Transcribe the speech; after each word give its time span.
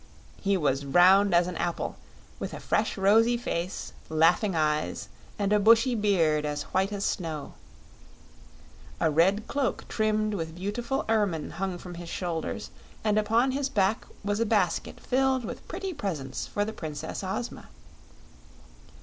He 0.41 0.57
was 0.57 0.83
round 0.83 1.31
as 1.31 1.45
an 1.45 1.55
apple, 1.57 1.95
with 2.39 2.55
a 2.55 2.59
fresh 2.59 2.97
rosy 2.97 3.37
face, 3.37 3.93
laughing 4.09 4.55
eyes, 4.55 5.09
and 5.37 5.53
a 5.53 5.59
bushy 5.59 5.93
beard 5.93 6.43
as 6.43 6.63
white 6.73 6.91
as 6.91 7.05
snow. 7.05 7.53
A 8.99 9.11
red 9.11 9.47
cloak 9.47 9.87
trimmed 9.87 10.33
with 10.33 10.55
beautiful 10.55 11.05
ermine 11.07 11.51
hung 11.51 11.77
from 11.77 11.93
his 11.93 12.09
shoulders 12.09 12.71
and 13.03 13.19
upon 13.19 13.51
his 13.51 13.69
back 13.69 14.07
was 14.23 14.39
a 14.39 14.43
basket 14.47 14.99
filled 14.99 15.45
with 15.45 15.67
pretty 15.67 15.93
presents 15.93 16.47
for 16.47 16.65
the 16.65 16.73
Princess 16.73 17.23
Ozma. 17.23 17.67